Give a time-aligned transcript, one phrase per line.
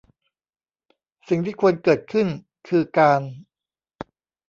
[1.29, 2.27] สิ่งที่ควรเกิดขึ้น
[2.67, 3.21] คือการ